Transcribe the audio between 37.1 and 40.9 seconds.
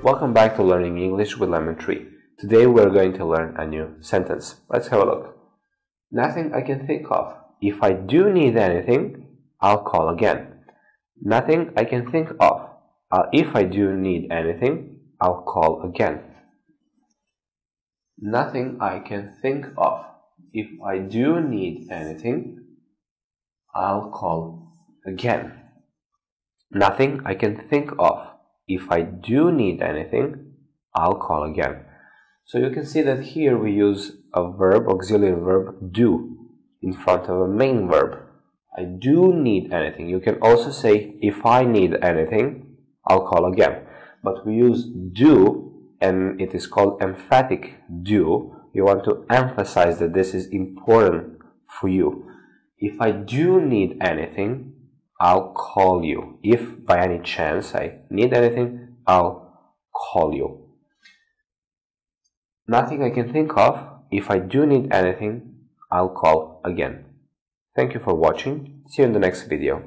of a main verb. I do need anything. You can also